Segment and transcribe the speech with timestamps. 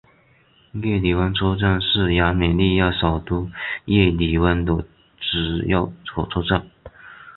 [0.81, 3.47] 叶里温车站是亚美尼亚首都
[3.85, 4.73] 叶里温的
[5.19, 6.67] 主要火车站。